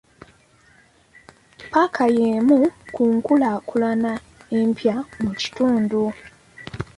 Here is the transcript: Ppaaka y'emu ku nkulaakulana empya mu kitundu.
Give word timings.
Ppaaka 1.61 2.03
y'emu 2.17 2.57
ku 2.93 3.01
nkulaakulana 3.15 4.11
empya 4.59 4.95
mu 5.21 5.31
kitundu. 5.39 6.01